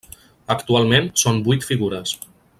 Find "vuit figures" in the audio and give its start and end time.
1.49-2.17